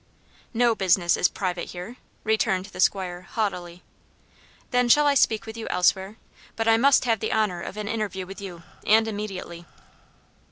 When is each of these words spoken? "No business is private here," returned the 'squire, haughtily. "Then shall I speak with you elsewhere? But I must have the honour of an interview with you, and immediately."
"No 0.51 0.73
business 0.73 1.15
is 1.15 1.27
private 1.27 1.65
here," 1.69 1.97
returned 2.23 2.65
the 2.65 2.79
'squire, 2.79 3.21
haughtily. 3.21 3.83
"Then 4.71 4.89
shall 4.89 5.05
I 5.05 5.13
speak 5.13 5.45
with 5.45 5.55
you 5.55 5.67
elsewhere? 5.67 6.17
But 6.55 6.67
I 6.67 6.75
must 6.75 7.05
have 7.05 7.19
the 7.19 7.31
honour 7.31 7.61
of 7.61 7.77
an 7.77 7.87
interview 7.87 8.25
with 8.25 8.41
you, 8.41 8.63
and 8.83 9.07
immediately." 9.07 9.67